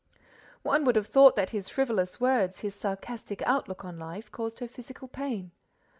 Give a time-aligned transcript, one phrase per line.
[0.63, 4.67] One would have thought that his frivolous words, his sarcastic outlook on life, caused her
[4.67, 5.51] physical pain.